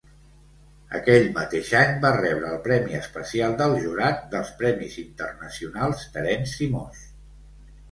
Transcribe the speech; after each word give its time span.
Aquell 0.99 1.27
mateix 1.35 1.69
any 1.81 1.93
va 2.05 2.11
rebre 2.15 2.49
el 2.53 2.57
Premi 2.69 2.97
Especial 3.01 3.55
del 3.61 3.77
Jurat 3.85 4.25
dels 4.33 4.51
Premis 4.63 4.99
Internacionals 5.05 6.05
Terenci 6.19 6.73
Moix. 6.77 7.07